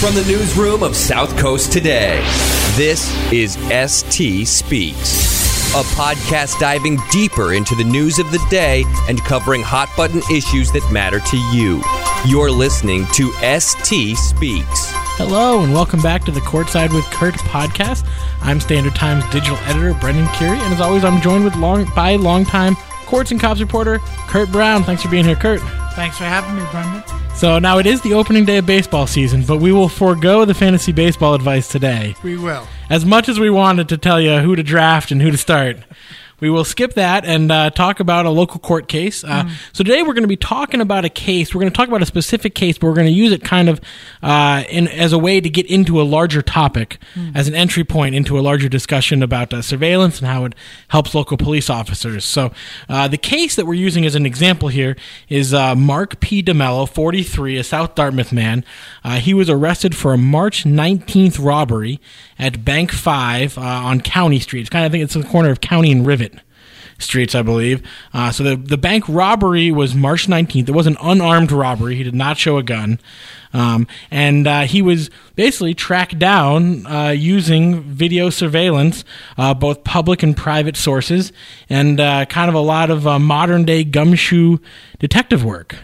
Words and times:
From 0.00 0.14
the 0.14 0.24
newsroom 0.30 0.84
of 0.84 0.94
South 0.94 1.36
Coast 1.36 1.72
Today, 1.72 2.20
this 2.76 3.12
is 3.32 3.54
ST 3.90 4.46
Speaks, 4.46 5.74
a 5.74 5.82
podcast 5.96 6.60
diving 6.60 7.00
deeper 7.10 7.52
into 7.54 7.74
the 7.74 7.82
news 7.82 8.20
of 8.20 8.30
the 8.30 8.38
day 8.48 8.84
and 9.08 9.18
covering 9.24 9.60
hot 9.60 9.88
button 9.96 10.22
issues 10.30 10.70
that 10.70 10.88
matter 10.92 11.18
to 11.18 11.36
you. 11.52 11.82
You're 12.24 12.48
listening 12.48 13.06
to 13.14 13.32
ST 13.58 14.16
Speaks. 14.16 14.88
Hello, 15.18 15.64
and 15.64 15.74
welcome 15.74 16.00
back 16.00 16.22
to 16.26 16.30
the 16.30 16.40
Courtside 16.42 16.94
with 16.94 17.04
Curt 17.06 17.34
podcast. 17.34 18.08
I'm 18.40 18.60
Standard 18.60 18.94
Times 18.94 19.24
digital 19.32 19.56
editor 19.64 19.94
Brendan 19.94 20.26
Kurie, 20.26 20.60
and 20.60 20.72
as 20.72 20.80
always, 20.80 21.02
I'm 21.02 21.20
joined 21.20 21.42
with 21.42 21.56
long 21.56 21.92
by 21.96 22.14
longtime 22.14 22.76
Courts 23.06 23.32
and 23.32 23.40
Cops 23.40 23.60
reporter 23.60 23.98
Curt 24.28 24.52
Brown. 24.52 24.84
Thanks 24.84 25.02
for 25.02 25.08
being 25.08 25.24
here, 25.24 25.34
Curt. 25.34 25.60
Thanks 25.96 26.16
for 26.16 26.24
having 26.24 26.54
me, 26.54 26.62
Brendan. 26.70 27.02
So 27.38 27.60
now 27.60 27.78
it 27.78 27.86
is 27.86 28.00
the 28.00 28.14
opening 28.14 28.44
day 28.44 28.56
of 28.56 28.66
baseball 28.66 29.06
season, 29.06 29.44
but 29.44 29.58
we 29.58 29.70
will 29.70 29.88
forego 29.88 30.44
the 30.44 30.54
fantasy 30.54 30.90
baseball 30.90 31.34
advice 31.34 31.68
today. 31.68 32.16
We 32.24 32.36
will. 32.36 32.66
As 32.90 33.06
much 33.06 33.28
as 33.28 33.38
we 33.38 33.48
wanted 33.48 33.88
to 33.90 33.96
tell 33.96 34.20
you 34.20 34.40
who 34.40 34.56
to 34.56 34.64
draft 34.64 35.12
and 35.12 35.22
who 35.22 35.30
to 35.30 35.36
start, 35.36 35.76
we 36.40 36.50
will 36.50 36.64
skip 36.64 36.94
that 36.94 37.24
and 37.24 37.50
uh, 37.50 37.70
talk 37.70 38.00
about 38.00 38.26
a 38.26 38.30
local 38.30 38.60
court 38.60 38.86
case. 38.86 39.24
Uh, 39.24 39.44
mm. 39.44 39.50
So 39.72 39.82
today 39.82 40.02
we're 40.02 40.14
going 40.14 40.22
to 40.22 40.28
be 40.28 40.36
talking 40.36 40.80
about 40.80 41.04
a 41.04 41.08
case. 41.08 41.54
We're 41.54 41.60
going 41.60 41.72
to 41.72 41.76
talk 41.76 41.88
about 41.88 42.02
a 42.02 42.06
specific 42.06 42.54
case, 42.54 42.78
but 42.78 42.86
we're 42.86 42.94
going 42.94 43.08
to 43.08 43.12
use 43.12 43.32
it 43.32 43.42
kind 43.42 43.68
of 43.68 43.80
uh, 44.22 44.62
in, 44.68 44.86
as 44.88 45.12
a 45.12 45.18
way 45.18 45.40
to 45.40 45.50
get 45.50 45.66
into 45.66 46.00
a 46.00 46.04
larger 46.04 46.42
topic, 46.42 46.98
mm. 47.14 47.34
as 47.34 47.48
an 47.48 47.54
entry 47.54 47.82
point 47.82 48.14
into 48.14 48.38
a 48.38 48.40
larger 48.40 48.68
discussion 48.68 49.22
about 49.22 49.52
uh, 49.52 49.62
surveillance 49.62 50.18
and 50.20 50.28
how 50.28 50.44
it 50.44 50.54
helps 50.88 51.14
local 51.14 51.36
police 51.36 51.68
officers. 51.68 52.24
So 52.24 52.52
uh, 52.88 53.08
the 53.08 53.18
case 53.18 53.56
that 53.56 53.66
we're 53.66 53.74
using 53.74 54.06
as 54.06 54.14
an 54.14 54.24
example 54.24 54.68
here 54.68 54.96
is 55.28 55.52
uh, 55.52 55.74
Mark 55.74 56.20
P. 56.20 56.42
Demelo, 56.42 56.88
43, 56.88 57.56
a 57.56 57.64
South 57.64 57.94
Dartmouth 57.96 58.32
man. 58.32 58.64
he 59.04 59.34
was 59.34 59.50
arrested 59.50 59.96
for 59.96 60.12
a 60.12 60.18
March 60.18 60.64
19th 60.64 61.44
robbery 61.44 62.00
at 62.38 62.64
Bank 62.64 62.92
5 62.92 63.58
on 63.58 64.00
County 64.00 64.38
Street. 64.38 64.60
It's 64.60 64.70
kind 64.70 64.84
of, 64.84 64.90
I 64.90 64.92
think 64.92 65.04
it's 65.04 65.14
the 65.14 65.24
corner 65.24 65.50
of 65.50 65.60
County 65.60 65.90
and 65.90 66.06
Rivet 66.06 66.27
streets, 66.98 67.34
I 67.34 67.42
believe. 67.42 67.82
Uh, 68.12 68.30
so 68.30 68.42
the 68.42 68.56
the 68.56 68.76
bank 68.76 69.04
robbery 69.08 69.70
was 69.70 69.94
March 69.94 70.26
19th. 70.26 70.68
It 70.68 70.74
was 70.74 70.86
an 70.86 70.96
unarmed 71.00 71.52
robbery. 71.52 71.96
He 71.96 72.02
did 72.02 72.14
not 72.14 72.36
show 72.36 72.58
a 72.58 72.62
gun, 72.62 73.00
um, 73.52 73.86
and 74.10 74.46
uh, 74.46 74.62
he 74.62 74.82
was 74.82 75.10
basically 75.34 75.74
tracked 75.74 76.18
down 76.18 76.86
uh, 76.86 77.10
using 77.10 77.82
video 77.82 78.30
surveillance, 78.30 79.04
uh, 79.36 79.54
both 79.54 79.84
public 79.84 80.22
and 80.22 80.36
private 80.36 80.76
sources, 80.76 81.32
and 81.70 82.00
uh, 82.00 82.26
kind 82.26 82.48
of 82.48 82.54
a 82.54 82.60
lot 82.60 82.90
of 82.90 83.06
uh, 83.06 83.18
modern 83.18 83.64
day 83.64 83.84
gumshoe 83.84 84.58
detective 84.98 85.44
work. 85.44 85.76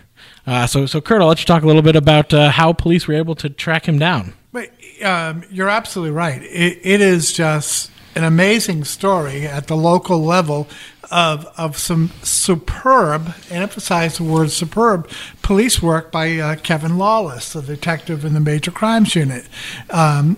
so, 0.67 0.87
so 0.87 1.01
Curt, 1.01 1.23
I'll 1.23 1.29
let 1.29 1.41
you 1.41 1.47
talk 1.47 1.63
a 1.63 1.67
little 1.67 1.83
bit 1.83 1.97
about 1.97 2.33
how 2.33 2.73
police 2.73 3.09
were 3.09 3.15
able 3.15 3.35
to 3.37 3.49
track 3.49 3.87
him 3.87 3.99
down. 3.99 4.35
But 4.53 4.71
um, 5.03 5.43
you're 5.51 5.69
absolutely 5.69 6.13
right. 6.13 6.43
It, 6.43 6.79
it 6.83 7.01
is 7.01 7.33
just 7.33 7.91
an 8.15 8.25
amazing 8.25 8.85
story 8.85 9.47
at 9.47 9.67
the 9.67 9.77
local 9.77 10.23
level 10.23 10.69
of, 11.11 11.47
of 11.57 11.79
some 11.79 12.11
superb, 12.23 13.35
emphasize 13.51 14.19
the 14.19 14.25
word 14.25 14.51
superb, 14.51 15.09
police 15.43 15.83
work 15.83 16.11
by 16.11 16.37
uh, 16.37 16.57
Kevin 16.57 16.99
Lawless, 16.99 17.53
the 17.53 17.63
detective 17.63 18.25
in 18.25 18.35
the 18.35 18.41
Major 18.41 18.71
Crimes 18.71 19.15
Unit. 19.15 19.47
Um, 19.91 20.37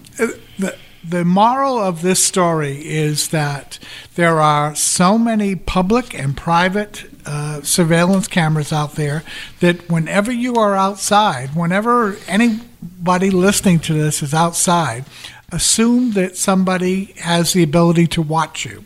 the, 0.59 0.77
the 1.09 1.25
moral 1.25 1.79
of 1.79 2.03
this 2.03 2.25
story 2.25 2.85
is 2.85 3.29
that 3.29 3.79
there 4.17 4.41
are 4.41 4.75
so 4.75 5.17
many 5.17 5.55
public 5.55 6.19
and 6.19 6.37
private 6.37 7.05
uh, 7.25 7.63
surveillance 7.63 8.27
cameras 8.27 8.73
out 8.73 8.93
there 8.93 9.23
that 9.61 9.89
whenever 9.89 10.33
you 10.33 10.57
are 10.57 10.75
outside, 10.75 11.55
whenever 11.55 12.17
anybody 12.27 13.31
listening 13.31 13.79
to 13.81 13.95
this 13.95 14.23
is 14.23 14.35
outside, 14.35 15.05
assume 15.53 16.13
that 16.13 16.37
somebody 16.37 17.15
has 17.19 17.53
the 17.53 17.63
ability 17.63 18.07
to 18.09 18.23
watch 18.23 18.65
you. 18.65 18.85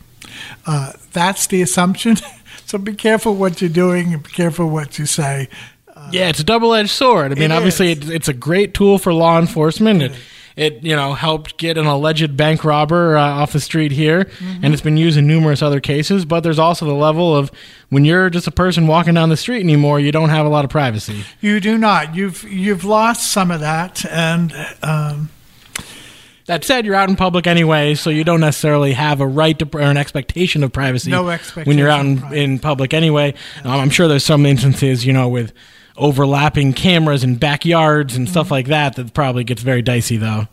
Uh, 0.66 0.92
that's 1.12 1.46
the 1.46 1.62
assumption. 1.62 2.16
so 2.66 2.78
be 2.78 2.94
careful 2.94 3.34
what 3.34 3.60
you're 3.60 3.70
doing 3.70 4.14
and 4.14 4.22
be 4.22 4.30
careful 4.30 4.68
what 4.68 4.98
you 4.98 5.06
say. 5.06 5.48
Uh, 5.88 6.08
yeah, 6.12 6.28
it's 6.28 6.40
a 6.40 6.44
double 6.44 6.74
edged 6.74 6.90
sword. 6.90 7.32
I 7.32 7.34
mean, 7.34 7.52
obviously, 7.52 7.92
it, 7.92 8.08
it's 8.08 8.28
a 8.28 8.34
great 8.34 8.74
tool 8.74 8.98
for 8.98 9.12
law 9.12 9.38
enforcement. 9.38 10.02
It, 10.02 10.12
it, 10.56 10.82
you 10.82 10.94
know 10.94 11.14
helped 11.14 11.56
get 11.56 11.78
an 11.78 11.86
alleged 11.86 12.36
bank 12.36 12.64
robber 12.64 13.16
uh, 13.16 13.22
off 13.22 13.52
the 13.52 13.60
street 13.60 13.92
here, 13.92 14.24
mm-hmm. 14.24 14.64
and 14.64 14.74
it's 14.74 14.82
been 14.82 14.96
used 14.96 15.16
in 15.16 15.26
numerous 15.26 15.62
other 15.62 15.80
cases. 15.80 16.24
But 16.24 16.40
there's 16.40 16.58
also 16.58 16.86
the 16.86 16.94
level 16.94 17.34
of 17.34 17.50
when 17.88 18.04
you're 18.04 18.30
just 18.30 18.46
a 18.46 18.50
person 18.50 18.86
walking 18.86 19.14
down 19.14 19.30
the 19.30 19.36
street 19.36 19.60
anymore, 19.60 20.00
you 20.00 20.12
don't 20.12 20.28
have 20.28 20.44
a 20.44 20.48
lot 20.48 20.64
of 20.64 20.70
privacy. 20.70 21.24
You 21.40 21.60
do 21.60 21.78
not. 21.78 22.14
You've 22.14 22.44
you've 22.44 22.84
lost 22.84 23.32
some 23.32 23.50
of 23.50 23.60
that, 23.60 24.04
and. 24.06 24.52
Um, 24.82 25.30
that 26.50 26.64
said, 26.64 26.84
you're 26.84 26.96
out 26.96 27.08
in 27.08 27.14
public 27.14 27.46
anyway, 27.46 27.94
so 27.94 28.10
you 28.10 28.24
don't 28.24 28.40
necessarily 28.40 28.92
have 28.92 29.20
a 29.20 29.26
right 29.26 29.56
to 29.60 29.68
or 29.72 29.82
an 29.82 29.96
expectation 29.96 30.64
of 30.64 30.72
privacy. 30.72 31.08
No 31.08 31.28
expectation 31.28 31.68
when 31.68 31.78
you're 31.78 31.88
out 31.88 32.04
in, 32.04 32.34
in 32.34 32.58
public 32.58 32.92
anyway. 32.92 33.34
Um, 33.62 33.70
I'm 33.70 33.90
sure 33.90 34.08
there's 34.08 34.24
some 34.24 34.44
instances, 34.44 35.06
you 35.06 35.12
know, 35.12 35.28
with 35.28 35.52
overlapping 35.96 36.72
cameras 36.72 37.22
in 37.22 37.36
backyards 37.36 38.16
and 38.16 38.28
stuff 38.28 38.46
mm-hmm. 38.46 38.54
like 38.54 38.66
that 38.66 38.96
that 38.96 39.14
probably 39.14 39.44
gets 39.44 39.62
very 39.62 39.80
dicey, 39.80 40.16
though. 40.16 40.48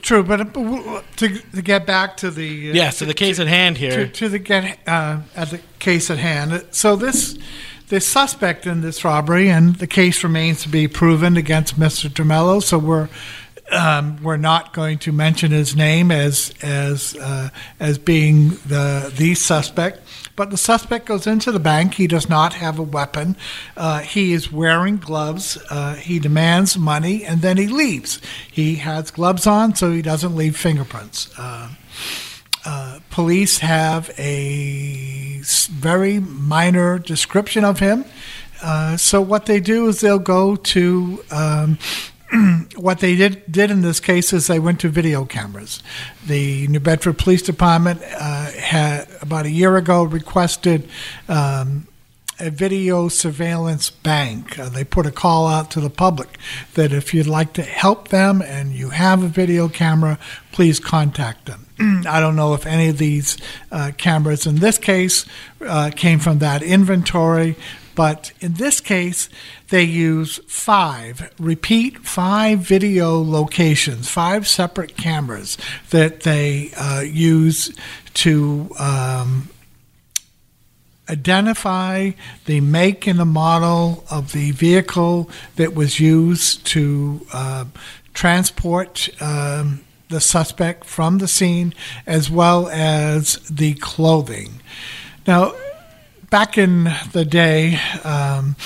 True, 0.00 0.24
but 0.24 0.52
to, 0.52 1.38
to 1.38 1.62
get 1.62 1.86
back 1.86 2.16
to 2.16 2.32
the 2.32 2.70
uh, 2.70 2.74
yes, 2.74 2.94
to, 2.94 2.98
to 3.00 3.06
the 3.06 3.14
case 3.14 3.36
to, 3.36 3.42
at 3.42 3.48
hand 3.48 3.78
here, 3.78 4.06
to, 4.06 4.08
to 4.08 4.28
the 4.28 4.40
get 4.40 4.80
uh, 4.88 5.20
at 5.36 5.50
the 5.50 5.60
case 5.78 6.10
at 6.10 6.18
hand. 6.18 6.64
So 6.72 6.96
this 6.96 7.38
the 7.88 8.00
suspect 8.00 8.66
in 8.66 8.80
this 8.80 9.04
robbery, 9.04 9.48
and 9.48 9.76
the 9.76 9.86
case 9.86 10.24
remains 10.24 10.62
to 10.62 10.68
be 10.68 10.88
proven 10.88 11.36
against 11.36 11.78
Mr. 11.78 12.08
Demelo. 12.08 12.62
So 12.62 12.78
we're 12.78 13.08
um, 13.72 14.22
we're 14.22 14.36
not 14.36 14.72
going 14.72 14.98
to 14.98 15.12
mention 15.12 15.50
his 15.50 15.74
name 15.74 16.10
as 16.10 16.52
as 16.62 17.16
uh, 17.16 17.50
as 17.80 17.98
being 17.98 18.50
the 18.66 19.12
the 19.16 19.34
suspect. 19.34 20.00
But 20.34 20.50
the 20.50 20.56
suspect 20.56 21.06
goes 21.06 21.26
into 21.26 21.52
the 21.52 21.60
bank. 21.60 21.94
He 21.94 22.06
does 22.06 22.28
not 22.28 22.54
have 22.54 22.78
a 22.78 22.82
weapon. 22.82 23.36
Uh, 23.76 24.00
he 24.00 24.32
is 24.32 24.50
wearing 24.50 24.96
gloves. 24.96 25.58
Uh, 25.68 25.94
he 25.94 26.18
demands 26.18 26.78
money, 26.78 27.24
and 27.24 27.42
then 27.42 27.58
he 27.58 27.66
leaves. 27.66 28.20
He 28.50 28.76
has 28.76 29.10
gloves 29.10 29.46
on, 29.46 29.74
so 29.74 29.92
he 29.92 30.02
doesn't 30.02 30.34
leave 30.34 30.56
fingerprints. 30.56 31.30
Uh, 31.38 31.70
uh 32.64 33.00
police 33.10 33.58
have 33.58 34.10
a 34.18 35.40
very 35.70 36.20
minor 36.20 36.98
description 36.98 37.64
of 37.64 37.80
him. 37.80 38.04
Uh, 38.62 38.96
so 38.96 39.20
what 39.20 39.46
they 39.46 39.58
do 39.58 39.88
is 39.88 40.00
they'll 40.00 40.20
go 40.20 40.54
to 40.54 41.24
um, 41.32 41.76
what 42.76 43.00
they 43.00 43.14
did 43.16 43.42
did 43.50 43.70
in 43.70 43.82
this 43.82 44.00
case 44.00 44.32
is 44.32 44.46
they 44.46 44.58
went 44.58 44.80
to 44.80 44.88
video 44.88 45.24
cameras. 45.24 45.82
The 46.26 46.66
New 46.68 46.80
Bedford 46.80 47.18
Police 47.18 47.42
Department 47.42 48.00
uh, 48.02 48.50
had 48.52 49.08
about 49.20 49.46
a 49.46 49.50
year 49.50 49.76
ago 49.76 50.02
requested. 50.02 50.88
Um, 51.28 51.88
a 52.40 52.50
video 52.50 53.06
surveillance 53.06 53.88
bank. 53.88 54.58
Uh, 54.58 54.68
they 54.68 54.82
put 54.82 55.06
a 55.06 55.12
call 55.12 55.46
out 55.46 55.70
to 55.70 55.80
the 55.80 55.90
public 55.90 56.38
that 56.74 56.92
if 56.92 57.14
you'd 57.14 57.26
like 57.26 57.52
to 57.52 57.62
help 57.62 58.08
them 58.08 58.42
and 58.42 58.72
you 58.72 58.90
have 58.90 59.22
a 59.22 59.28
video 59.28 59.68
camera, 59.68 60.18
please 60.50 60.80
contact 60.80 61.46
them. 61.46 61.66
I 62.06 62.18
don't 62.18 62.34
know 62.34 62.54
if 62.54 62.66
any 62.66 62.88
of 62.88 62.98
these 62.98 63.38
uh, 63.70 63.92
cameras 63.96 64.44
in 64.44 64.56
this 64.56 64.76
case 64.76 65.24
uh, 65.60 65.90
came 65.94 66.18
from 66.18 66.40
that 66.40 66.62
inventory, 66.62 67.54
but 67.94 68.32
in 68.40 68.54
this 68.54 68.80
case, 68.80 69.28
they 69.68 69.82
use 69.82 70.38
five, 70.46 71.32
repeat 71.38 71.98
five 71.98 72.60
video 72.60 73.22
locations, 73.22 74.08
five 74.08 74.48
separate 74.48 74.96
cameras 74.96 75.58
that 75.90 76.20
they 76.20 76.72
uh, 76.76 77.00
use 77.00 77.74
to 78.14 78.70
um, 78.78 79.50
identify 81.08 82.10
the 82.46 82.60
make 82.60 83.06
and 83.06 83.18
the 83.18 83.24
model 83.24 84.04
of 84.10 84.32
the 84.32 84.50
vehicle 84.52 85.28
that 85.56 85.74
was 85.74 86.00
used 86.00 86.64
to 86.66 87.26
uh, 87.32 87.64
transport. 88.14 89.08
Um, 89.20 89.84
the 90.08 90.20
suspect 90.20 90.84
from 90.84 91.18
the 91.18 91.26
scene 91.26 91.74
as 92.06 92.30
well 92.30 92.68
as 92.68 93.36
the 93.50 93.72
clothing. 93.74 94.60
Now, 95.26 95.54
back 96.32 96.56
in 96.56 96.84
the 97.12 97.26
day, 97.26 97.78
um, 98.04 98.56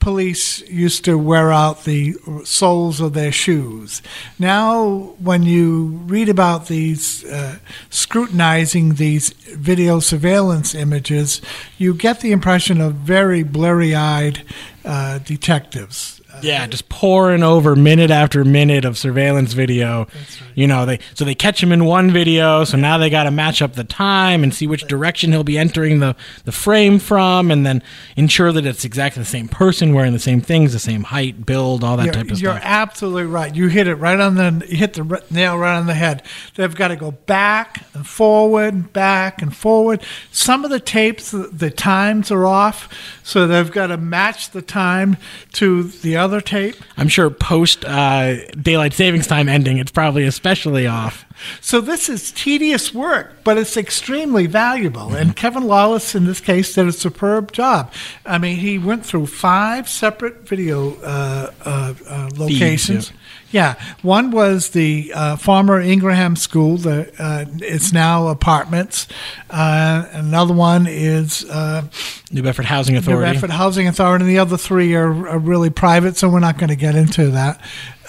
police 0.00 0.62
used 0.70 1.04
to 1.04 1.18
wear 1.18 1.52
out 1.52 1.84
the 1.84 2.14
soles 2.44 2.98
of 2.98 3.12
their 3.12 3.30
shoes. 3.30 4.00
Now, 4.38 5.14
when 5.18 5.42
you 5.42 6.00
read 6.06 6.30
about 6.30 6.68
these 6.68 7.26
uh, 7.26 7.58
scrutinizing 7.90 8.94
these 8.94 9.34
video 9.52 10.00
surveillance 10.00 10.74
images, 10.74 11.42
you 11.76 11.92
get 11.92 12.20
the 12.20 12.32
impression 12.32 12.80
of 12.80 12.94
very 12.94 13.42
blurry 13.42 13.94
eyed 13.94 14.42
uh, 14.82 15.18
detectives. 15.18 16.17
Yeah, 16.42 16.66
just 16.66 16.88
pouring 16.88 17.42
over 17.42 17.74
minute 17.74 18.10
after 18.10 18.44
minute 18.44 18.84
of 18.84 18.98
surveillance 18.98 19.54
video. 19.54 20.06
You 20.54 20.66
know, 20.66 20.84
they 20.84 21.00
so 21.14 21.24
they 21.24 21.34
catch 21.34 21.62
him 21.62 21.72
in 21.72 21.84
one 21.86 22.10
video, 22.10 22.64
so 22.64 22.76
now 22.76 22.98
they 22.98 23.08
got 23.08 23.24
to 23.24 23.30
match 23.30 23.62
up 23.62 23.72
the 23.74 23.84
time 23.84 24.42
and 24.42 24.54
see 24.54 24.66
which 24.66 24.86
direction 24.86 25.32
he'll 25.32 25.42
be 25.42 25.56
entering 25.58 26.00
the 26.00 26.14
the 26.44 26.52
frame 26.52 26.98
from, 26.98 27.50
and 27.50 27.64
then 27.64 27.82
ensure 28.14 28.52
that 28.52 28.66
it's 28.66 28.84
exactly 28.84 29.22
the 29.22 29.28
same 29.28 29.48
person 29.48 29.94
wearing 29.94 30.12
the 30.12 30.18
same 30.18 30.40
things, 30.40 30.72
the 30.74 30.78
same 30.78 31.04
height, 31.04 31.46
build, 31.46 31.82
all 31.82 31.96
that 31.96 32.04
You're, 32.04 32.14
type 32.14 32.30
of 32.30 32.36
stuff. 32.36 32.42
you're 32.42 32.60
absolutely 32.62 33.24
right. 33.24 33.54
You 33.54 33.68
hit 33.68 33.88
it 33.88 33.94
right 33.94 34.20
on 34.20 34.34
the 34.34 34.66
you 34.68 34.76
hit 34.76 34.94
the 34.94 35.22
nail 35.30 35.56
right 35.56 35.76
on 35.76 35.86
the 35.86 35.94
head. 35.94 36.22
They've 36.56 36.74
got 36.74 36.88
to 36.88 36.96
go 36.96 37.12
back 37.12 37.84
and 37.94 38.06
forward, 38.06 38.92
back 38.92 39.40
and 39.40 39.56
forward. 39.56 40.02
Some 40.30 40.64
of 40.64 40.70
the 40.70 40.80
tapes, 40.80 41.30
the, 41.30 41.48
the 41.48 41.70
times 41.70 42.30
are 42.30 42.46
off, 42.46 42.92
so 43.22 43.46
they've 43.46 43.72
got 43.72 43.86
to 43.88 43.96
match 43.96 44.50
the 44.50 44.62
time 44.62 45.16
to 45.54 45.84
the 45.84 46.17
other 46.18 46.40
tape. 46.40 46.76
I'm 46.96 47.08
sure 47.08 47.30
post 47.30 47.84
uh, 47.84 48.46
daylight 48.52 48.92
savings 48.92 49.26
time 49.26 49.48
ending, 49.48 49.78
it's 49.78 49.90
probably 49.92 50.24
especially 50.24 50.86
off. 50.86 51.24
So 51.60 51.80
this 51.80 52.08
is 52.08 52.32
tedious 52.32 52.92
work, 52.92 53.32
but 53.44 53.56
it's 53.58 53.76
extremely 53.76 54.46
valuable. 54.46 55.14
And 55.14 55.36
Kevin 55.36 55.64
Lawless, 55.64 56.14
in 56.14 56.24
this 56.24 56.40
case, 56.40 56.74
did 56.74 56.86
a 56.88 56.92
superb 56.92 57.52
job. 57.52 57.92
I 58.26 58.38
mean, 58.38 58.56
he 58.56 58.78
went 58.78 59.06
through 59.06 59.26
five 59.26 59.88
separate 59.88 60.48
video 60.48 60.96
uh, 61.00 61.52
uh, 61.64 61.94
uh, 62.08 62.30
locations. 62.36 63.12
yeah. 63.50 63.74
one 64.02 64.30
was 64.30 64.70
the 64.70 65.12
uh, 65.14 65.36
former 65.36 65.80
Ingraham 65.80 66.36
School. 66.36 66.76
The 66.76 67.12
uh, 67.18 67.44
it's 67.60 67.92
now 67.92 68.28
apartments. 68.28 69.06
Uh, 69.48 70.06
another 70.12 70.54
one 70.54 70.86
is 70.88 71.44
uh, 71.48 71.82
New 72.30 72.42
Bedford 72.42 72.66
Housing 72.66 72.96
Authority. 72.96 73.26
New. 73.26 73.32
Bedford 73.32 73.50
Housing 73.50 73.86
Authority, 73.86 74.24
and 74.24 74.30
the 74.30 74.38
other 74.38 74.56
three 74.56 74.94
are, 74.94 75.28
are 75.28 75.38
really 75.38 75.70
private, 75.70 76.16
so 76.16 76.28
we're 76.28 76.40
not 76.40 76.58
going 76.58 76.68
to 76.68 76.76
get 76.76 76.94
into 76.94 77.30
that. 77.30 77.60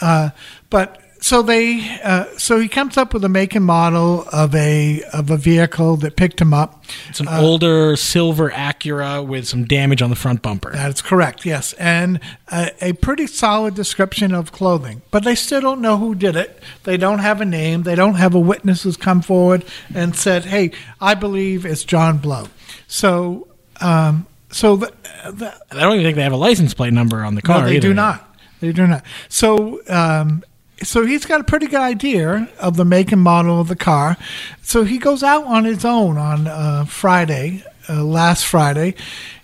Uh, 0.02 0.30
but 0.70 1.02
so 1.22 1.42
they, 1.42 2.00
uh, 2.02 2.26
so 2.38 2.60
he 2.60 2.68
comes 2.68 2.98
up 2.98 3.14
with 3.14 3.24
a 3.24 3.30
make 3.30 3.54
and 3.56 3.66
model 3.66 4.26
of 4.32 4.56
a 4.56 5.04
of 5.14 5.30
a 5.30 5.38
vehicle 5.38 5.98
that 5.98 6.16
picked 6.16 6.40
him 6.40 6.54
up. 6.54 6.84
It's 7.10 7.20
an 7.20 7.28
older 7.28 7.96
silver 7.96 8.50
Acura 8.50 9.26
with 9.26 9.48
some 9.48 9.66
damage 9.66 10.02
on 10.02 10.10
the 10.10 10.16
front 10.16 10.42
bumper. 10.42 10.72
That's 10.72 11.02
correct, 11.02 11.46
yes, 11.46 11.74
and 11.74 12.20
a, 12.52 12.72
a 12.82 12.94
pretty 12.94 13.28
solid 13.28 13.76
description 13.76 14.34
of 14.34 14.52
clothing. 14.52 15.02
But 15.12 15.24
they 15.24 15.36
still 15.36 15.62
don't 15.62 15.82
know 15.82 15.98
who 15.98 16.16
did 16.16 16.36
it. 16.36 16.62
They 16.84 16.98
don't 16.98 17.20
have 17.20 17.42
a 17.42 17.46
name. 17.46 17.84
They 17.84 17.96
don't 17.96 18.16
have 18.16 18.34
a 18.34 18.40
witness 18.40 18.84
who's 18.84 18.98
come 18.98 19.22
forward 19.22 19.66
and 19.94 20.16
said, 20.16 20.46
"Hey, 20.46 20.72
I 21.02 21.16
believe 21.16 21.66
it's 21.66 21.84
John 21.84 22.18
Blow." 22.18 22.48
So, 22.88 23.49
um, 23.82 24.28
so 24.52 24.76
the, 24.76 24.94
the, 25.32 25.54
I 25.72 25.82
don't 25.82 25.94
even 25.94 26.06
think 26.06 26.16
they 26.16 26.24
have 26.24 26.34
a 26.34 26.38
license 26.38 26.74
plate 26.74 26.94
number 26.94 27.24
on 27.24 27.36
the 27.36 27.42
car. 27.42 27.62
No, 27.62 27.68
they 27.68 27.78
either. 27.78 27.90
do 27.90 27.94
not. 27.94 28.36
They 28.60 28.72
do 28.72 28.88
not. 28.88 29.04
So, 29.30 29.82
um, 29.88 30.44
so 30.82 31.06
he's 31.06 31.26
got 31.26 31.42
a 31.42 31.44
pretty 31.44 31.68
good 31.68 31.82
idea 31.82 32.50
of 32.60 32.78
the 32.78 32.86
make 32.86 33.12
and 33.12 33.22
model 33.22 33.62
of 33.62 33.68
the 33.68 33.76
car. 33.76 34.18
So 34.62 34.84
he 34.84 34.98
goes 34.98 35.24
out 35.24 35.46
on 35.46 35.66
his 35.66 35.86
own 35.86 36.18
on 36.18 36.48
uh, 36.48 36.86
Friday, 36.86 37.64
uh, 37.88 38.04
last 38.04 38.46
Friday, 38.46 38.96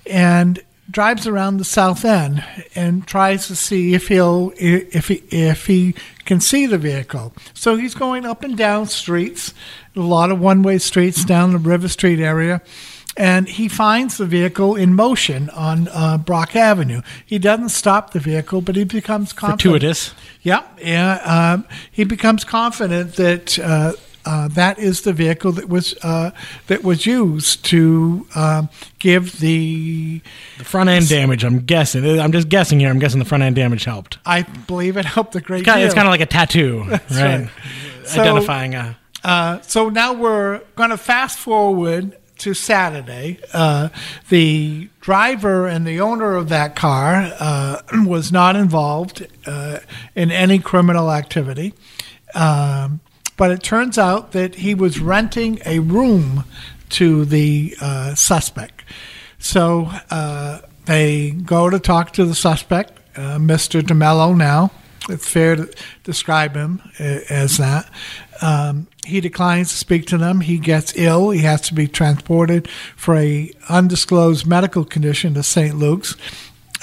and 0.06 0.62
drives 0.90 1.28
around 1.28 1.58
the 1.58 1.66
south 1.66 2.06
end 2.06 2.44
and 2.76 3.06
tries 3.08 3.48
to 3.48 3.56
see 3.56 3.94
if 3.94 4.08
he'll 4.08 4.54
if 4.56 5.08
he 5.08 5.16
if 5.30 5.66
he 5.66 5.96
can 6.26 6.40
see 6.40 6.66
the 6.66 6.78
vehicle. 6.78 7.34
So 7.54 7.76
he's 7.76 7.96
going 7.96 8.26
up 8.26 8.44
and 8.44 8.58
down 8.58 8.88
streets, 8.88 9.54
a 9.96 10.00
lot 10.00 10.32
of 10.32 10.40
one 10.40 10.62
way 10.62 10.78
streets 10.78 11.26
down 11.26 11.52
the 11.52 11.58
River 11.58 11.88
Street 11.88 12.20
area 12.20 12.62
and 13.18 13.48
he 13.48 13.68
finds 13.68 14.18
the 14.18 14.26
vehicle 14.26 14.76
in 14.76 14.94
motion 14.94 15.50
on 15.52 15.88
uh, 15.94 16.18
Brock 16.18 16.56
Avenue. 16.56 17.02
He 17.26 17.40
doesn't 17.40 17.70
stop 17.70 18.12
the 18.12 18.20
vehicle, 18.20 18.62
but 18.62 18.76
he 18.76 18.84
becomes 18.84 19.32
confident. 19.34 19.62
Fortuitous. 19.62 20.14
Yeah, 20.42 20.64
yeah. 20.82 21.54
Um, 21.54 21.66
he 21.92 22.04
becomes 22.04 22.44
confident 22.44 23.16
that 23.16 23.58
uh, 23.60 23.94
uh, 24.26 24.48
that 24.50 24.80
is 24.80 25.02
the 25.02 25.14
vehicle 25.14 25.52
that 25.54 25.70
was 25.70 25.94
uh, 26.04 26.32
that 26.68 26.84
was 26.84 27.06
used 27.06 27.64
to 27.66 28.26
um, 28.36 28.70
give 29.00 29.40
the. 29.40 30.20
The 30.58 30.64
front 30.66 30.90
end 30.90 31.08
damage, 31.08 31.44
I'm 31.44 31.60
guessing. 31.60 32.20
I'm 32.20 32.32
just 32.32 32.50
guessing 32.50 32.80
here. 32.80 32.90
I'm 32.90 33.00
guessing 33.00 33.20
the 33.20 33.26
front 33.26 33.44
end 33.44 33.56
damage 33.56 33.86
helped. 33.86 34.18
I 34.26 34.42
believe 34.68 34.98
it 34.98 35.06
helped 35.06 35.36
a 35.36 35.42
great 35.42 35.60
It's 35.60 35.66
kind, 35.68 35.78
deal. 35.78 35.84
of, 35.84 35.90
it's 35.90 35.96
kind 35.96 36.08
of 36.08 36.12
like 36.12 36.22
a 36.22 36.26
tattoo, 36.26 36.84
right? 36.90 37.12
right. 37.12 37.50
So- 38.06 38.22
Identifying 38.22 38.76
a. 38.76 38.98
Uh, 39.24 39.60
so 39.62 39.90
now 39.90 40.14
we're 40.14 40.60
going 40.76 40.92
to 40.92 40.98
fast 40.98 41.40
forward 41.40 42.16
to 42.40 42.54
Saturday. 42.54 43.40
Uh, 43.54 43.90
the 44.30 44.90
driver 45.00 45.68
and 45.68 45.86
the 45.86 46.00
owner 46.00 46.36
of 46.36 46.50
that 46.50 46.76
car 46.76 47.32
uh, 47.40 47.82
was 48.06 48.32
not 48.32 48.56
involved 48.56 49.28
uh, 49.46 49.80
in 50.16 50.32
any 50.32 50.60
criminal 50.60 51.12
activity. 51.12 51.74
Um, 52.34 53.00
but 53.38 53.52
it 53.52 53.64
turns 53.64 53.98
out 53.98 54.32
that 54.32 54.56
he 54.56 54.74
was 54.74 55.00
renting 55.00 55.60
a 55.66 55.80
room 55.80 56.46
to 56.90 57.26
the 57.26 57.76
uh, 57.82 58.16
suspect. 58.16 58.84
So 59.40 59.92
uh, 60.10 60.62
they 60.86 61.32
go 61.32 61.70
to 61.70 61.80
talk 61.80 62.14
to 62.14 62.26
the 62.26 62.36
suspect, 62.36 63.00
uh, 63.18 63.38
Mr. 63.38 63.82
Demelo 63.82 64.36
now. 64.36 64.72
It's 65.10 65.30
fair 65.30 65.56
to 65.56 65.72
describe 66.04 66.56
him 66.56 66.82
uh, 67.00 67.20
as 67.30 67.58
that. 67.58 67.90
Um, 68.42 68.88
he 69.06 69.22
declines 69.22 69.70
to 69.70 69.78
speak 69.78 70.08
to 70.08 70.18
them. 70.18 70.42
He 70.42 70.58
gets 70.58 70.96
ill. 70.98 71.30
He 71.30 71.42
has 71.42 71.62
to 71.62 71.74
be 71.74 71.88
transported 71.88 72.68
for 72.96 73.16
a 73.16 73.52
undisclosed 73.70 74.46
medical 74.48 74.84
condition 74.84 75.36
to 75.36 75.44
St. 75.44 75.76
Luke's. 75.76 76.16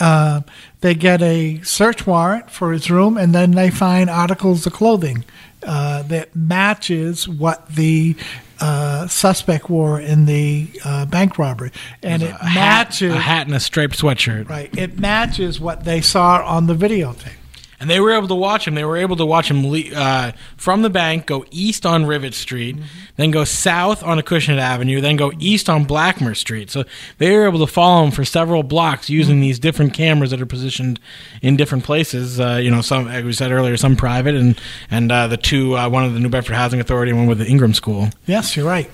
Uh, 0.01 0.41
they 0.81 0.95
get 0.95 1.21
a 1.23 1.61
search 1.63 2.07
warrant 2.07 2.51
for 2.51 2.73
his 2.73 2.91
room, 2.91 3.17
and 3.17 3.35
then 3.35 3.53
they 3.53 3.71
find 3.71 4.09
articles 4.09 4.67
of 4.67 4.73
clothing 4.73 5.25
uh, 5.65 6.03
that 6.05 6.35
matches 6.35 7.29
what 7.29 7.69
the 7.69 8.17
uh, 8.61 9.07
suspect 9.09 9.69
wore 9.69 10.01
in 10.01 10.25
the 10.27 10.69
uh, 10.85 11.05
bank 11.07 11.39
robbery, 11.39 11.73
and 12.03 12.23
it 12.23 12.31
a 12.31 12.35
hat, 12.35 12.55
matches 12.55 13.13
a 13.13 13.19
hat 13.19 13.47
and 13.47 13.55
a 13.55 13.61
striped 13.61 13.99
sweatshirt. 13.99 14.49
right. 14.49 14.77
It 14.77 14.99
matches 14.99 15.61
what 15.61 15.85
they 15.85 16.01
saw 16.01 16.45
on 16.45 16.67
the 16.67 16.75
videotape. 16.75 17.33
And 17.83 17.91
they 17.91 17.99
were 17.99 18.13
able 18.13 18.29
to 18.29 18.35
watch 18.37 18.69
him. 18.69 18.77
They 18.77 18.85
were 18.85 18.97
able 18.97 19.17
to 19.17 19.27
watch 19.27 19.51
him 19.51 19.67
le- 19.67 19.93
uh, 19.93 20.31
from 20.57 20.83
the 20.83 20.89
bank 20.89 21.27
go 21.27 21.45
east 21.51 21.85
on 21.85 22.07
Rivet 22.07 22.33
Street, 22.33 22.77
then 23.17 23.33
go 23.33 23.43
south 23.43 24.05
on 24.05 24.21
Acushnet 24.21 24.59
Avenue, 24.59 25.01
then 25.01 25.17
go 25.17 25.33
east 25.41 25.69
on 25.69 25.85
Blackmer 25.85 26.37
Street. 26.37 26.71
So 26.71 26.85
they 27.19 27.37
were 27.37 27.45
able 27.45 27.59
to 27.59 27.67
follow 27.67 28.05
him 28.05 28.13
for 28.13 28.25
several 28.25 28.63
blocks 28.63 29.11
using 29.11 29.41
these 29.41 29.59
different 29.59 29.95
cameras 29.95 30.31
that 30.31 30.41
are 30.41 30.47
positioned 30.47 31.01
in 31.43 31.57
different 31.57 31.83
places. 31.83 32.39
Uh, 32.39 32.61
you 32.63 32.71
know, 32.71 32.83
some 32.83 33.09
as 33.09 33.25
we 33.25 33.33
said 33.33 33.51
earlier, 33.51 33.77
some 33.77 33.97
private, 33.97 34.37
and 34.37 34.61
and 34.89 35.11
uh, 35.11 35.27
the 35.27 35.37
two, 35.37 35.77
uh, 35.77 35.89
one 35.89 36.05
of 36.05 36.15
the 36.15 36.21
New 36.21 36.29
Bedford 36.29 36.55
Housing 36.55 36.79
Authority, 36.79 37.11
and 37.11 37.19
one 37.19 37.27
with 37.27 37.39
the 37.39 37.47
Ingraham 37.47 37.75
School. 37.75 38.11
Yes, 38.27 38.57
you're 38.57 38.65
right. 38.65 38.89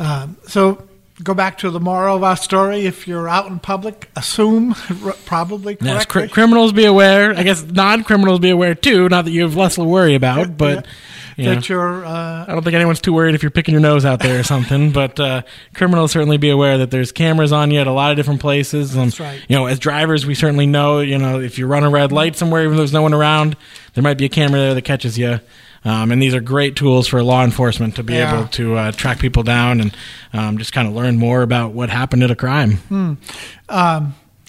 Um, 0.00 0.36
so 0.48 0.82
go 1.24 1.34
back 1.34 1.58
to 1.58 1.70
the 1.70 1.80
moral 1.80 2.16
of 2.16 2.22
our 2.22 2.36
story. 2.36 2.86
If 2.86 3.08
you're 3.08 3.28
out 3.28 3.46
in 3.46 3.58
public, 3.58 4.08
assume 4.14 4.74
probably 5.24 5.76
Yes, 5.80 6.04
cr- 6.04 6.26
criminals 6.26 6.72
be 6.72 6.84
aware. 6.84 7.34
I 7.36 7.42
guess 7.42 7.62
non-criminals 7.64 8.40
be 8.40 8.50
aware 8.50 8.74
too. 8.74 9.08
Not 9.08 9.24
that 9.24 9.30
you 9.32 9.42
have 9.42 9.56
less 9.56 9.76
to 9.76 9.84
worry 9.84 10.14
about, 10.14 10.56
but. 10.56 10.86
you 11.36 11.46
know. 11.46 11.54
that 11.56 11.68
you're 11.68 12.04
uh, 12.04 12.44
I 12.46 12.52
don't 12.52 12.62
think 12.62 12.74
anyone's 12.76 13.00
too 13.00 13.12
worried 13.12 13.34
if 13.34 13.42
you're 13.42 13.50
picking 13.50 13.72
your 13.72 13.80
nose 13.80 14.04
out 14.04 14.20
there 14.20 14.38
or 14.38 14.44
something. 14.44 14.92
But 14.92 15.18
uh, 15.18 15.42
criminals 15.74 16.12
certainly 16.12 16.36
be 16.36 16.50
aware 16.50 16.78
that 16.78 16.92
there's 16.92 17.10
cameras 17.10 17.50
on 17.50 17.72
you 17.72 17.80
at 17.80 17.88
a 17.88 17.92
lot 17.92 18.12
of 18.12 18.16
different 18.16 18.40
places. 18.40 18.96
Um, 18.96 19.06
That's 19.06 19.18
right. 19.18 19.44
You 19.48 19.56
know, 19.56 19.66
as 19.66 19.80
drivers, 19.80 20.24
we 20.26 20.36
certainly 20.36 20.66
know. 20.66 21.00
You 21.00 21.18
know, 21.18 21.40
if 21.40 21.58
you 21.58 21.66
run 21.66 21.82
a 21.82 21.90
red 21.90 22.12
light 22.12 22.36
somewhere, 22.36 22.62
even 22.62 22.72
though 22.72 22.82
there's 22.82 22.92
no 22.92 23.02
one 23.02 23.14
around, 23.14 23.56
there 23.94 24.02
might 24.04 24.18
be 24.18 24.26
a 24.26 24.28
camera 24.28 24.60
there 24.60 24.74
that 24.74 24.82
catches 24.82 25.18
you. 25.18 25.40
Um, 25.84 26.10
and 26.12 26.22
these 26.22 26.34
are 26.34 26.40
great 26.40 26.76
tools 26.76 27.06
for 27.06 27.22
law 27.22 27.44
enforcement 27.44 27.96
to 27.96 28.02
be 28.02 28.14
Yeah. 28.14 28.38
able 28.38 28.48
to 28.48 28.74
uh, 28.76 28.92
track 28.92 29.18
people 29.18 29.42
down 29.42 29.80
and 29.80 29.96
um, 30.32 30.56
just 30.58 30.72
kind 30.72 30.88
of 30.88 30.94
learn 30.94 31.16
more 31.18 31.42
about 31.42 31.72
what 31.72 31.90
happened 31.90 32.22
at 32.22 32.30
a 32.30 32.36
crime. 32.36 33.18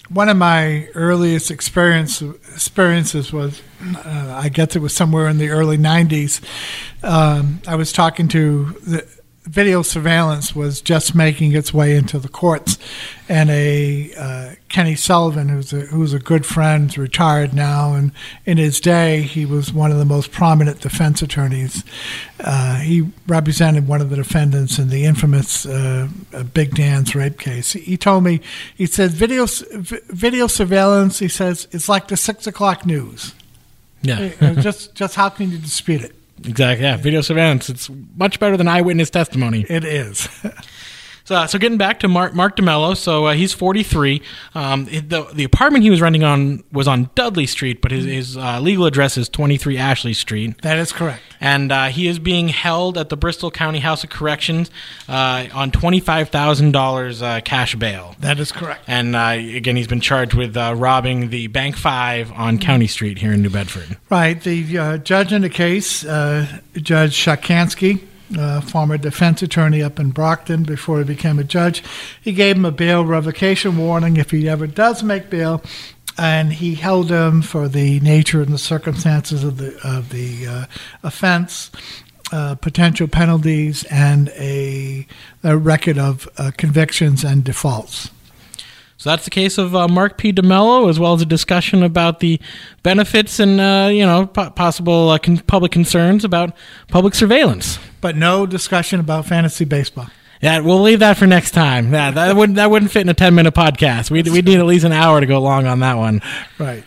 one 0.08 0.28
of 0.28 0.36
my 0.36 0.86
earliest 0.94 1.50
experience 1.50 2.22
experiences 2.22 3.32
was 3.32 3.60
uh, 3.82 4.40
I 4.42 4.48
guess 4.48 4.76
it 4.76 4.78
was 4.80 4.94
somewhere 4.94 5.28
in 5.28 5.38
the 5.38 5.48
early 5.50 5.76
'90s. 5.76 6.40
Um, 7.02 7.60
I 7.66 7.74
was 7.74 7.92
talking 7.92 8.28
to 8.28 8.66
the 8.86 9.06
video 9.46 9.82
surveillance 9.82 10.54
was 10.54 10.80
just 10.80 11.14
making 11.14 11.54
its 11.54 11.72
way 11.72 11.96
into 11.96 12.18
the 12.18 12.28
courts, 12.28 12.78
and 13.28 13.48
a 13.50 14.12
uh, 14.14 14.54
Kenny 14.68 14.94
Sullivan, 14.94 15.48
who's 15.48 15.72
a 15.72 15.80
who's 15.80 16.12
a 16.12 16.18
good 16.18 16.44
friend, 16.44 16.96
retired 16.98 17.54
now, 17.54 17.94
and 17.94 18.12
in 18.44 18.58
his 18.58 18.80
day 18.80 19.22
he 19.22 19.46
was 19.46 19.72
one 19.72 19.90
of 19.92 19.98
the 19.98 20.04
most 20.04 20.32
prominent 20.32 20.80
defense 20.80 21.22
attorneys. 21.22 21.84
Uh, 22.40 22.80
he 22.80 23.08
represented 23.26 23.88
one 23.88 24.00
of 24.00 24.10
the 24.10 24.16
defendants 24.16 24.78
in 24.78 24.88
the 24.88 25.04
infamous 25.04 25.64
uh, 25.64 26.08
Big 26.52 26.74
Dan's 26.74 27.14
rape 27.14 27.38
case. 27.38 27.72
He, 27.72 27.80
he 27.80 27.96
told 27.96 28.24
me, 28.24 28.40
he 28.74 28.86
said, 28.86 29.12
video 29.12 29.46
video 29.46 30.46
surveillance. 30.46 31.18
He 31.20 31.28
says 31.28 31.68
it's 31.70 31.88
like 31.88 32.08
the 32.08 32.16
six 32.16 32.46
o'clock 32.46 32.84
news. 32.84 33.34
Yeah. 34.02 34.54
Just 34.60 34.94
just 34.94 35.14
how 35.14 35.30
can 35.30 35.50
you 35.50 35.58
dispute 35.58 36.02
it? 36.02 36.14
Exactly. 36.44 36.84
Yeah. 36.84 36.96
Video 36.96 37.20
surveillance. 37.20 37.68
It's 37.68 37.90
much 38.16 38.38
better 38.38 38.56
than 38.56 38.68
eyewitness 38.68 39.10
testimony. 39.10 39.64
It 39.68 39.84
is. 39.84 40.28
So, 41.26 41.34
uh, 41.34 41.46
so 41.48 41.58
getting 41.58 41.76
back 41.76 41.98
to 42.00 42.08
Mark 42.08 42.34
Mark 42.34 42.56
Demelo, 42.56 42.96
so 42.96 43.26
uh, 43.26 43.32
he's 43.34 43.52
43. 43.52 44.22
Um, 44.54 44.84
the 44.84 45.28
the 45.34 45.42
apartment 45.42 45.82
he 45.82 45.90
was 45.90 46.00
renting 46.00 46.22
on 46.22 46.62
was 46.70 46.86
on 46.86 47.10
Dudley 47.16 47.46
Street, 47.46 47.82
but 47.82 47.90
his, 47.90 48.04
his 48.04 48.36
uh, 48.36 48.60
legal 48.60 48.86
address 48.86 49.18
is 49.18 49.28
23 49.28 49.76
Ashley 49.76 50.14
Street. 50.14 50.62
That 50.62 50.78
is 50.78 50.92
correct. 50.92 51.22
And 51.40 51.72
uh, 51.72 51.86
he 51.86 52.06
is 52.06 52.20
being 52.20 52.48
held 52.48 52.96
at 52.96 53.08
the 53.08 53.16
Bristol 53.16 53.50
County 53.50 53.80
House 53.80 54.04
of 54.04 54.10
Corrections 54.10 54.70
uh, 55.08 55.48
on 55.52 55.72
$25,000 55.72 57.22
uh, 57.22 57.40
cash 57.42 57.74
bail. 57.74 58.14
That 58.20 58.38
is 58.38 58.52
correct. 58.52 58.84
And 58.86 59.16
again, 59.16 59.74
he's 59.74 59.88
been 59.88 60.00
charged 60.00 60.32
with 60.32 60.56
robbing 60.56 61.30
the 61.30 61.48
Bank 61.48 61.76
Five 61.76 62.30
on 62.32 62.58
County 62.58 62.86
Street 62.86 63.18
here 63.18 63.32
in 63.32 63.42
New 63.42 63.50
Bedford. 63.50 63.98
Right. 64.08 64.40
The 64.40 65.00
judge 65.00 65.32
in 65.32 65.42
the 65.42 65.50
case, 65.50 66.02
Judge 66.02 67.16
Shakansky, 67.16 68.00
uh, 68.38 68.60
former 68.60 68.98
defense 68.98 69.42
attorney 69.42 69.82
up 69.82 69.98
in 70.00 70.10
Brockton 70.10 70.62
before 70.62 70.98
he 70.98 71.04
became 71.04 71.38
a 71.38 71.44
judge. 71.44 71.82
He 72.20 72.32
gave 72.32 72.56
him 72.56 72.64
a 72.64 72.72
bail 72.72 73.04
revocation 73.04 73.76
warning 73.76 74.16
if 74.16 74.30
he 74.30 74.48
ever 74.48 74.66
does 74.66 75.02
make 75.02 75.30
bail, 75.30 75.62
and 76.18 76.52
he 76.52 76.74
held 76.74 77.10
him 77.10 77.42
for 77.42 77.68
the 77.68 78.00
nature 78.00 78.42
and 78.42 78.52
the 78.52 78.58
circumstances 78.58 79.44
of 79.44 79.58
the 79.58 79.78
of 79.84 80.10
the 80.10 80.46
uh, 80.46 80.66
offense. 81.02 81.70
Uh, 82.32 82.56
potential 82.56 83.06
penalties 83.06 83.84
and 83.84 84.30
a, 84.30 85.06
a 85.44 85.56
record 85.56 85.96
of 85.96 86.28
uh, 86.38 86.50
convictions 86.56 87.22
and 87.22 87.44
defaults. 87.44 88.10
So 88.98 89.10
that's 89.10 89.24
the 89.24 89.30
case 89.30 89.58
of 89.58 89.76
uh, 89.76 89.88
Mark 89.88 90.16
P. 90.16 90.32
Demelo, 90.32 90.88
as 90.88 90.98
well 90.98 91.12
as 91.12 91.20
a 91.22 91.26
discussion 91.26 91.82
about 91.82 92.20
the 92.20 92.40
benefits 92.82 93.38
and 93.38 93.60
uh, 93.60 93.88
you 93.92 94.06
know 94.06 94.26
po- 94.26 94.50
possible 94.50 95.10
uh, 95.10 95.18
con- 95.18 95.38
public 95.38 95.72
concerns 95.72 96.24
about 96.24 96.54
public 96.88 97.14
surveillance. 97.14 97.78
But 98.00 98.16
no 98.16 98.46
discussion 98.46 99.00
about 99.00 99.26
fantasy 99.26 99.64
baseball. 99.64 100.06
Yeah, 100.40 100.60
we'll 100.60 100.82
leave 100.82 101.00
that 101.00 101.16
for 101.16 101.26
next 101.26 101.52
time. 101.52 101.92
Yeah, 101.92 102.10
that 102.10 102.36
wouldn't 102.36 102.56
that 102.56 102.70
wouldn't 102.70 102.90
fit 102.90 103.02
in 103.02 103.08
a 103.08 103.14
ten 103.14 103.34
minute 103.34 103.54
podcast. 103.54 104.10
We 104.10 104.22
we 104.22 104.42
need 104.42 104.58
at 104.58 104.66
least 104.66 104.84
an 104.84 104.92
hour 104.92 105.20
to 105.20 105.26
go 105.26 105.40
long 105.40 105.66
on 105.66 105.80
that 105.80 105.96
one. 105.96 106.22
Right. 106.58 106.84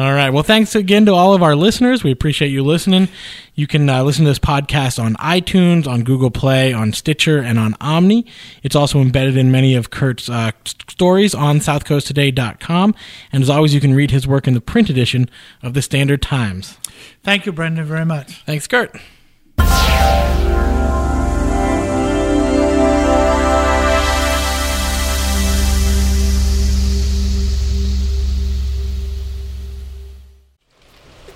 All 0.00 0.14
right. 0.14 0.30
Well, 0.30 0.42
thanks 0.42 0.74
again 0.74 1.04
to 1.04 1.12
all 1.12 1.34
of 1.34 1.42
our 1.42 1.54
listeners. 1.54 2.02
We 2.02 2.10
appreciate 2.10 2.48
you 2.48 2.64
listening. 2.64 3.10
You 3.54 3.66
can 3.66 3.86
uh, 3.90 4.02
listen 4.02 4.24
to 4.24 4.30
this 4.30 4.38
podcast 4.38 4.98
on 4.98 5.12
iTunes, 5.16 5.86
on 5.86 6.04
Google 6.04 6.30
Play, 6.30 6.72
on 6.72 6.94
Stitcher, 6.94 7.38
and 7.38 7.58
on 7.58 7.74
Omny. 7.74 8.26
It's 8.62 8.74
also 8.74 9.00
embedded 9.00 9.36
in 9.36 9.50
many 9.50 9.74
of 9.74 9.90
Curt's 9.90 10.30
uh, 10.30 10.52
stories 10.64 11.34
on 11.34 11.58
SouthCoastToday.com. 11.58 12.94
And 13.30 13.42
as 13.42 13.50
always, 13.50 13.74
you 13.74 13.80
can 13.82 13.92
read 13.92 14.10
his 14.10 14.26
work 14.26 14.48
in 14.48 14.54
the 14.54 14.62
print 14.62 14.88
edition 14.88 15.28
of 15.62 15.74
the 15.74 15.82
Standard 15.82 16.22
Times. 16.22 16.78
Thank 17.22 17.44
you, 17.44 17.52
Brendan, 17.52 17.84
very 17.84 18.06
much. 18.06 18.42
Thanks, 18.44 18.66
Curt. 18.66 18.96